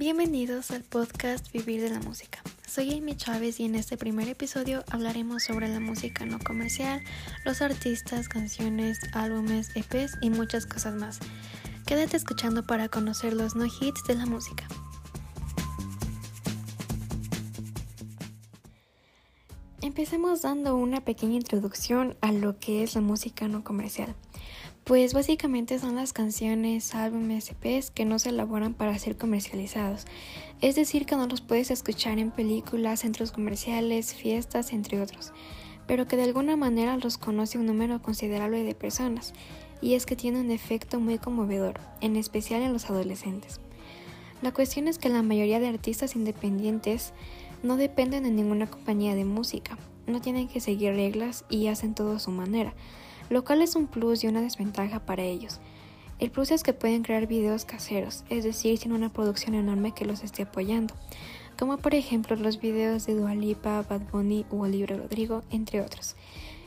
[0.00, 2.38] Bienvenidos al podcast Vivir de la Música.
[2.66, 7.02] Soy Amy Chávez y en este primer episodio hablaremos sobre la música no comercial,
[7.44, 11.18] los artistas, canciones, álbumes, EPs y muchas cosas más.
[11.86, 14.66] Quédate escuchando para conocer los no hits de la música.
[19.82, 24.16] Empecemos dando una pequeña introducción a lo que es la música no comercial.
[24.84, 30.06] Pues básicamente son las canciones, álbumes, EPs que no se elaboran para ser comercializados.
[30.60, 35.32] Es decir, que no los puedes escuchar en películas, centros comerciales, fiestas, entre otros.
[35.86, 39.32] Pero que de alguna manera los conoce un número considerable de personas.
[39.80, 43.60] Y es que tiene un efecto muy conmovedor, en especial en los adolescentes.
[44.42, 47.12] La cuestión es que la mayoría de artistas independientes
[47.62, 52.16] no dependen de ninguna compañía de música, no tienen que seguir reglas y hacen todo
[52.16, 52.74] a su manera
[53.30, 55.60] lo cual es un plus y una desventaja para ellos.
[56.18, 60.04] El plus es que pueden crear videos caseros, es decir, sin una producción enorme que
[60.04, 60.94] los esté apoyando,
[61.58, 66.16] como por ejemplo los videos de Dua Lipa, Bad Bunny o Olivia Rodrigo, entre otros.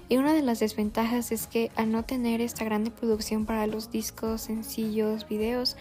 [0.10, 3.92] Y una de las desventajas es que al no tener esta grande producción para los
[3.92, 5.78] discos, sencillos, videos,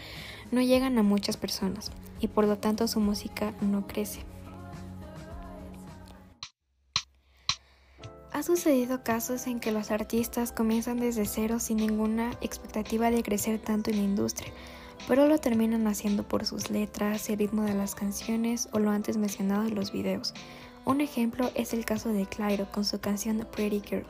[0.51, 4.32] no llegan a muchas personas y por lo tanto su música no crece.
[8.43, 13.61] Ha sucedido casos en que los artistas comienzan desde cero sin ninguna expectativa de crecer
[13.61, 14.53] tanto en la industria,
[15.07, 19.17] pero lo terminan haciendo por sus letras, el ritmo de las canciones o lo antes
[19.17, 20.35] mencionado en los videos.
[20.85, 24.07] Un ejemplo es el caso de Clairo con su canción Pretty Girl.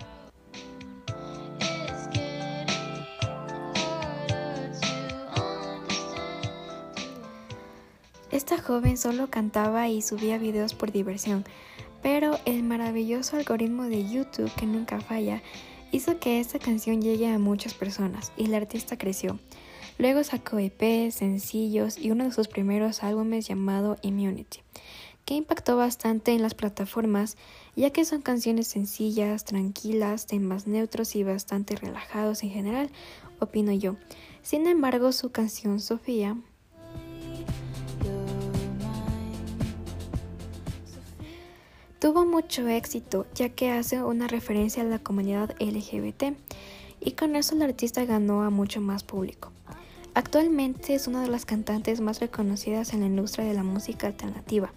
[8.30, 11.44] Esta joven solo cantaba y subía videos por diversión,
[12.02, 15.42] pero el maravilloso algoritmo de YouTube que nunca falla
[15.92, 19.38] hizo que esta canción llegue a muchas personas y la artista creció.
[19.98, 24.60] Luego sacó EP, sencillos y uno de sus primeros álbumes llamado Immunity,
[25.24, 27.36] que impactó bastante en las plataformas
[27.76, 32.90] ya que son canciones sencillas, tranquilas, temas neutros y bastante relajados en general,
[33.38, 33.96] opino yo.
[34.42, 36.36] Sin embargo, su canción Sofía
[42.02, 46.34] Tuvo mucho éxito ya que hace una referencia a la comunidad LGBT
[46.98, 49.52] y con eso el artista ganó a mucho más público.
[50.12, 54.72] Actualmente es una de las cantantes más reconocidas en la industria de la música alternativa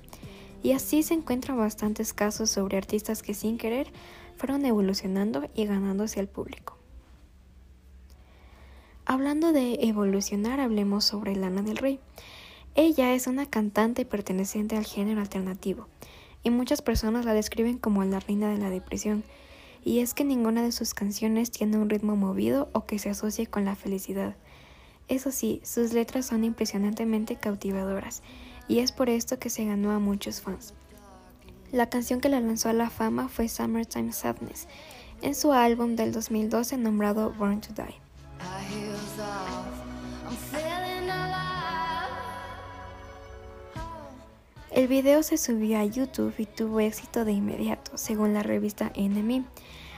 [0.62, 3.92] y así se encuentran bastantes casos sobre artistas que sin querer
[4.38, 6.78] fueron evolucionando y ganándose al público.
[9.08, 12.00] Hablando de evolucionar, hablemos sobre Lana del Rey.
[12.76, 15.88] Ella es una cantante perteneciente al género alternativo
[16.46, 19.24] y muchas personas la describen como la reina de la depresión,
[19.84, 23.48] y es que ninguna de sus canciones tiene un ritmo movido o que se asocie
[23.48, 24.36] con la felicidad.
[25.08, 28.22] Eso sí, sus letras son impresionantemente cautivadoras,
[28.68, 30.76] y es por esto que se ganó a muchos fans.
[31.72, 34.68] La canción que la lanzó a la fama fue Summertime Sadness,
[35.24, 38.00] en su álbum del 2012 nombrado Born to Die.
[44.76, 49.46] El video se subió a YouTube y tuvo éxito de inmediato, según la revista NME.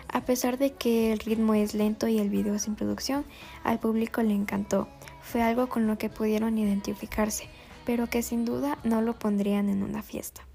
[0.08, 3.26] A pesar de que el ritmo es lento y el video sin producción,
[3.64, 4.88] al público le encantó.
[5.24, 7.50] Fue algo con lo que pudieron identificarse,
[7.88, 10.46] pero que sin duda no lo pondrían en una fiesta.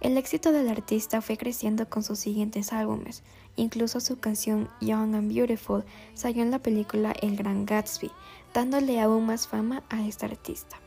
[0.00, 3.24] El éxito del artista fue creciendo con sus siguientes álbumes,
[3.56, 5.84] incluso su canción Young and Beautiful
[6.14, 8.10] salió en la película El Gran Gatsby,
[8.54, 10.80] dándole aún más fama a esta artista.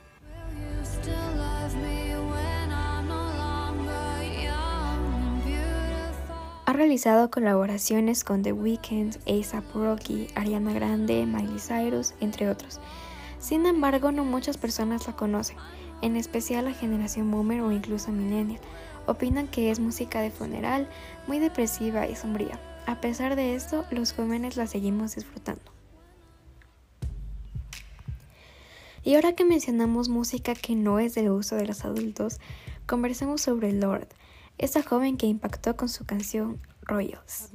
[6.75, 12.79] Realizado colaboraciones con The Weeknd, A$AP Rocky, Ariana Grande, Miley Cyrus, entre otros.
[13.39, 15.57] Sin embargo, no muchas personas la conocen,
[16.01, 18.61] en especial la generación boomer o incluso millennial.
[19.05, 20.89] Opinan que es música de funeral,
[21.27, 22.59] muy depresiva y sombría.
[22.87, 25.61] A pesar de esto, los jóvenes la seguimos disfrutando.
[29.03, 32.39] Y ahora que mencionamos música que no es del uso de los adultos,
[32.87, 34.07] conversemos sobre Lord
[34.57, 37.49] esa joven que impactó con su canción Royals.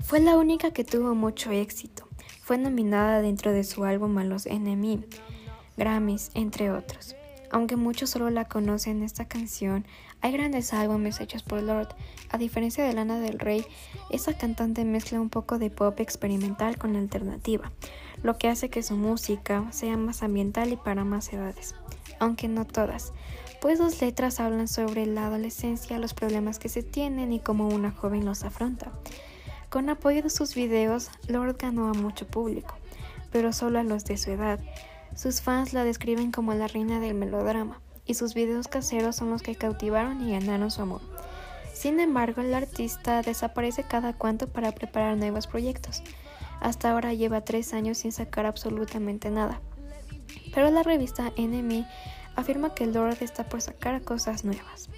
[0.00, 2.08] Fue la única que tuvo mucho éxito.
[2.42, 5.04] Fue nominada dentro de su álbum a los NME,
[5.76, 7.16] Grammys, entre otros.
[7.50, 9.86] Aunque muchos solo la conocen esta canción,
[10.20, 11.88] hay grandes álbumes hechos por Lord.
[12.30, 13.64] A diferencia de Lana del Rey,
[14.10, 17.70] esta cantante mezcla un poco de pop experimental con alternativa,
[18.22, 21.74] lo que hace que su música sea más ambiental y para más edades,
[22.18, 23.12] aunque no todas,
[23.60, 27.90] pues sus letras hablan sobre la adolescencia, los problemas que se tienen y cómo una
[27.90, 28.92] joven los afronta.
[29.70, 32.76] Con apoyo de sus videos, Lord ganó a mucho público,
[33.32, 34.60] pero solo a los de su edad.
[35.16, 39.42] Sus fans la describen como la reina del melodrama, y sus videos caseros son los
[39.42, 41.00] que cautivaron y ganaron su amor.
[41.72, 46.02] Sin embargo, el artista desaparece cada cuanto para preparar nuevos proyectos.
[46.60, 49.60] Hasta ahora lleva tres años sin sacar absolutamente nada.
[50.54, 51.86] Pero la revista NME
[52.34, 54.90] afirma que Lord está por sacar cosas nuevas.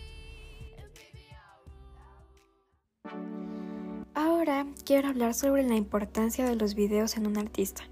[4.15, 7.85] Ahora quiero hablar sobre la importancia de los videos en un artista.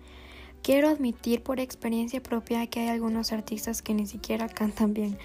[0.63, 5.17] Quiero admitir por experiencia propia que hay algunos artistas que ni siquiera cantan bien,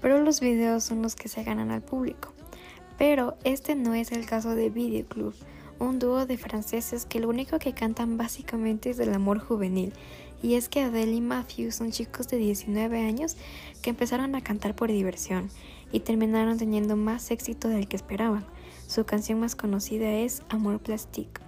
[0.00, 2.32] pero los videos son los que se ganan al público.
[2.96, 5.34] Pero este no es el caso de Video Club,
[5.78, 9.92] un dúo de franceses que lo único que cantan básicamente es del amor juvenil.
[10.42, 13.36] Y es que Adele y Matthew son chicos de 19 años
[13.82, 15.48] que empezaron a cantar por diversión
[15.90, 18.44] y terminaron teniendo más éxito del que esperaban.
[18.86, 21.43] Su canción más conocida es Amor Plastique.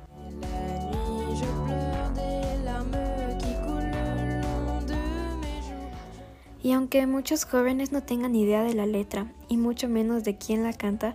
[6.66, 10.64] Y aunque muchos jóvenes no tengan idea de la letra y mucho menos de quién
[10.64, 11.14] la canta,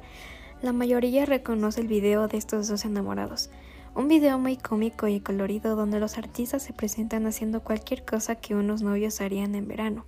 [0.62, 3.50] la mayoría reconoce el video de estos dos enamorados.
[3.94, 8.56] Un video muy cómico y colorido donde los artistas se presentan haciendo cualquier cosa que
[8.56, 10.06] unos novios harían en verano.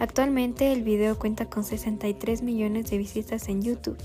[0.00, 3.98] Actualmente el video cuenta con 63 millones de visitas en YouTube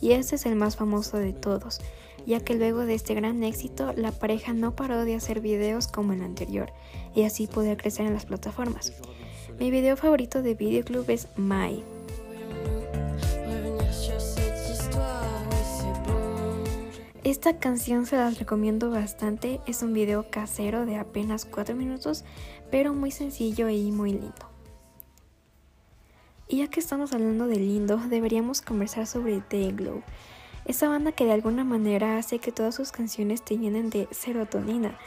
[0.00, 1.80] y este es el más famoso de todos,
[2.26, 6.12] ya que luego de este gran éxito la pareja no paró de hacer videos como
[6.12, 6.72] el anterior
[7.14, 8.92] y así poder crecer en las plataformas.
[9.58, 11.84] Mi video favorito de Videoclub es My.
[17.22, 22.24] Esta canción se las recomiendo bastante, es un video casero de apenas 4 minutos,
[22.70, 24.50] pero muy sencillo y muy lindo.
[26.48, 30.02] Y ya que estamos hablando de lindo, deberíamos conversar sobre The Glow,
[30.64, 34.98] esa banda que de alguna manera hace que todas sus canciones te llenen de serotonina.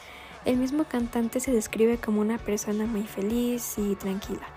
[0.48, 4.48] El mismo cantante se describe como una persona muy feliz y tranquila,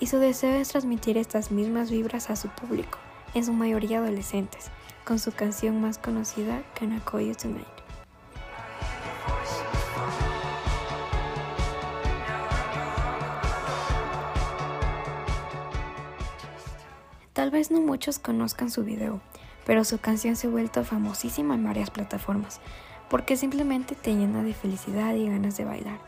[0.00, 2.98] y su deseo es transmitir estas mismas vibras a su público,
[3.34, 4.70] en su mayoría adolescentes,
[5.04, 7.66] con su canción más conocida, Can I Call You Tonight.
[17.34, 19.20] Tal vez no muchos conozcan su video,
[19.66, 22.58] pero su canción se ha vuelto famosísima en varias plataformas
[23.08, 26.00] porque simplemente te llena de felicidad y ganas de bailar.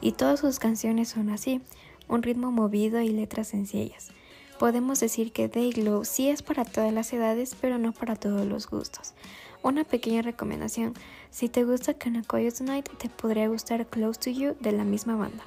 [0.00, 1.60] Y todas sus canciones son así,
[2.08, 4.10] un ritmo movido y letras sencillas.
[4.58, 8.68] Podemos decir que Dayglow sí es para todas las edades, pero no para todos los
[8.68, 9.14] gustos.
[9.62, 10.94] Una pequeña recomendación,
[11.30, 15.44] si te gusta Can Tonight, te podría gustar Close to You de la misma banda.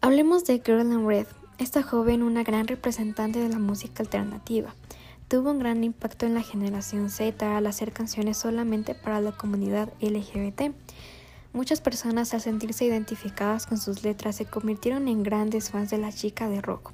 [0.00, 1.26] Hablemos de Girl in Red,
[1.58, 4.74] esta joven una gran representante de la música alternativa.
[5.28, 9.92] Tuvo un gran impacto en la generación Z al hacer canciones solamente para la comunidad
[10.00, 10.74] LGBT.
[11.52, 16.12] Muchas personas al sentirse identificadas con sus letras se convirtieron en grandes fans de la
[16.12, 16.92] chica de rock.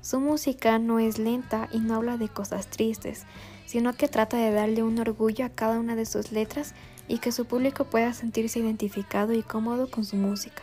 [0.00, 3.24] Su música no es lenta y no habla de cosas tristes,
[3.66, 6.74] sino que trata de darle un orgullo a cada una de sus letras
[7.06, 10.62] y que su público pueda sentirse identificado y cómodo con su música.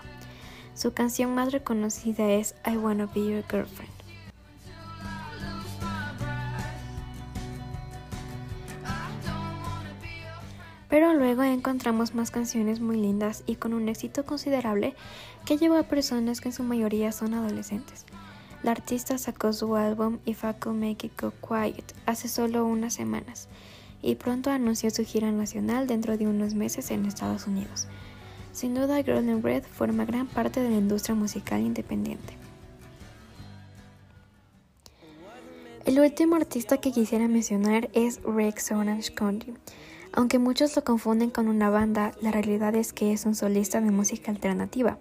[0.80, 3.92] Su canción más reconocida es I Wanna Be Your Girlfriend.
[10.88, 14.96] Pero luego encontramos más canciones muy lindas y con un éxito considerable
[15.44, 18.06] que llevó a personas que en su mayoría son adolescentes.
[18.64, 22.94] La artista sacó su álbum If I Could Make It Go Quiet hace solo unas
[22.94, 23.50] semanas
[24.02, 27.90] y pronto anunció su gira nacional dentro de unos meses en Estados Unidos.
[28.52, 32.34] Sin duda, Girl in Red forma gran parte de la industria musical independiente.
[35.86, 39.54] El último artista que quisiera mencionar es Rex Orange County.
[40.12, 43.92] Aunque muchos lo confunden con una banda, la realidad es que es un solista de
[43.92, 44.98] música alternativa,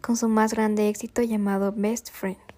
[0.00, 2.49] con su más grande éxito llamado Best Friend.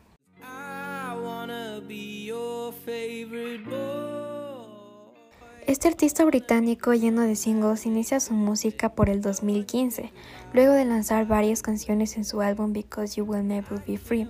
[5.72, 10.12] Este artista británico lleno de singles inicia su música por el 2015,
[10.52, 14.28] luego de lanzar varias canciones en su álbum Because You Will Never Be Free.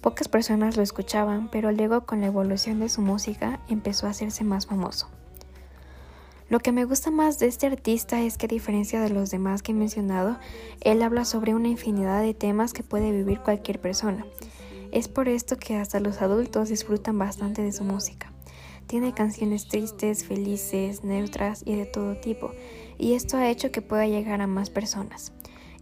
[0.00, 4.44] Pocas personas lo escuchaban, pero luego con la evolución de su música empezó a hacerse
[4.44, 5.10] más famoso.
[6.48, 9.62] Lo que me gusta más de este artista es que a diferencia de los demás
[9.62, 10.38] que he mencionado,
[10.80, 14.24] él habla sobre una infinidad de temas que puede vivir cualquier persona.
[14.90, 18.32] Es por esto que hasta los adultos disfrutan bastante de su música.
[18.88, 22.52] Tiene canciones tristes, felices, neutras y de todo tipo,
[22.96, 25.32] y esto ha hecho que pueda llegar a más personas.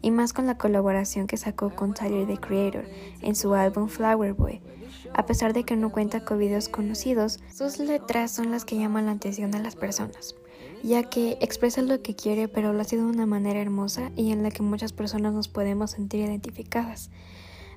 [0.02, 2.84] Y más con la colaboración que sacó con Tyler the Creator
[3.22, 4.60] en su álbum Flower Boy.
[5.14, 9.06] A pesar de que no cuenta con videos conocidos, sus letras son las que llaman
[9.06, 10.34] la atención de las personas,
[10.82, 14.42] ya que expresa lo que quiere pero lo hace de una manera hermosa y en
[14.42, 17.10] la que muchas personas nos podemos sentir identificadas.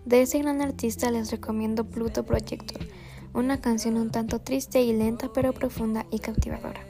[0.05, 2.81] De ese gran artista les recomiendo Pluto Projector,
[3.33, 6.85] una canción un tanto triste y lenta pero profunda y cautivadora.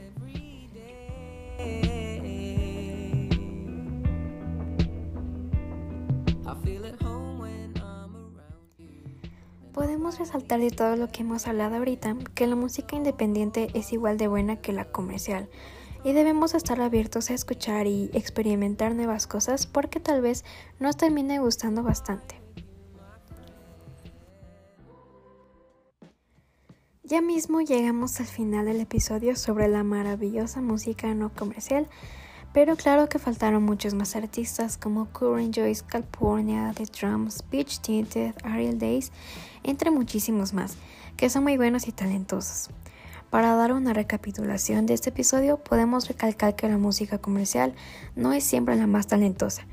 [9.73, 14.17] Podemos resaltar de todo lo que hemos hablado ahorita que la música independiente es igual
[14.17, 15.49] de buena que la comercial
[16.03, 20.43] y debemos estar abiertos a escuchar y experimentar nuevas cosas porque tal vez
[20.79, 22.48] nos termine gustando bastante.
[27.09, 31.87] Ya mismo llegamos al final del episodio sobre la maravillosa música no comercial,
[32.53, 38.35] pero claro que faltaron muchos más artistas como Current Joyce, California, The Drums, Beach Tinted,
[38.43, 39.11] Ariel Days,
[39.63, 40.77] entre muchísimos más,
[41.17, 42.69] que son muy buenos y talentosos.
[43.31, 47.73] Para dar una recapitulación de este episodio, podemos recalcar que la música comercial
[48.15, 49.63] no es siempre la más talentosa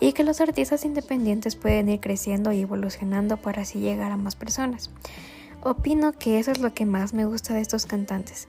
[0.00, 4.34] y que los artistas independientes pueden ir creciendo y evolucionando para así llegar a más
[4.34, 4.90] personas.
[5.62, 8.48] Opino que eso es lo que más me gusta de estos cantantes,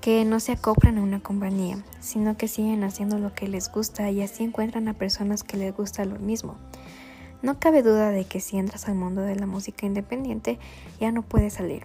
[0.00, 4.08] que no se acoplan a una compañía, sino que siguen haciendo lo que les gusta
[4.12, 6.56] y así encuentran a personas que les gusta lo mismo.
[7.42, 10.60] No cabe duda de que si entras al mundo de la música independiente
[11.00, 11.84] ya no puedes salir.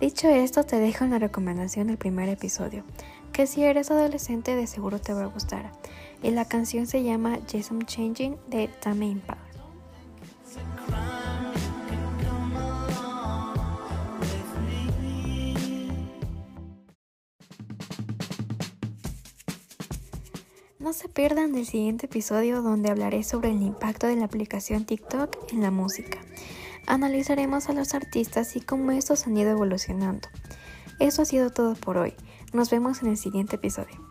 [0.00, 2.84] Dicho esto, te dejo una recomendación del primer episodio,
[3.32, 5.72] que si eres adolescente de seguro te va a gustar.
[6.22, 9.47] Y la canción se llama Yes Changing de Tame Impala.
[20.80, 25.52] No se pierdan del siguiente episodio donde hablaré sobre el impacto de la aplicación TikTok
[25.52, 26.20] en la música.
[26.86, 30.28] Analizaremos a los artistas y cómo estos han ido evolucionando.
[31.00, 32.14] Eso ha sido todo por hoy.
[32.52, 34.07] Nos vemos en el siguiente episodio.